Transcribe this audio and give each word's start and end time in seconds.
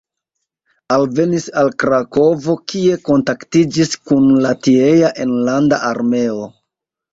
Alvenis 0.95 1.45
al 1.61 1.69
Krakovo, 1.83 2.57
kie 2.73 2.97
kontaktiĝis 3.11 3.95
kun 4.11 4.27
la 4.49 4.57
tiea 4.69 5.15
Enlanda 5.29 5.83
Armeo. 5.95 6.53